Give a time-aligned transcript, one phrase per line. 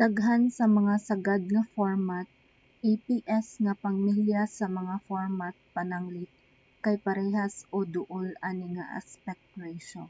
[0.00, 2.28] daghan sa mga sagad nga format
[2.92, 6.32] aps nga pamilya sa mga format pananglit
[6.84, 10.04] kay parehas o duol ani nga aspect ratio